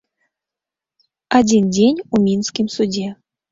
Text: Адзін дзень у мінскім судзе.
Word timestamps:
Адзін 1.41 1.63
дзень 1.75 2.01
у 2.15 2.25
мінскім 2.25 2.67
судзе. 2.79 3.07